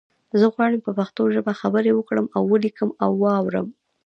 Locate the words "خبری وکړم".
1.61-2.25